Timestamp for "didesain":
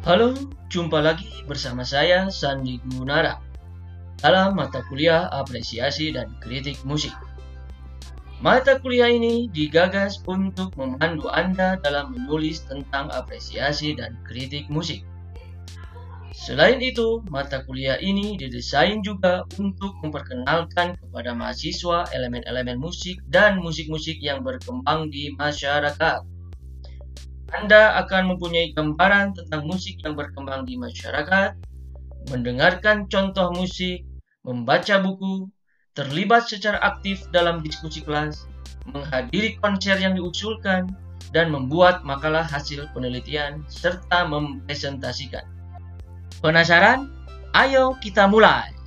18.40-19.04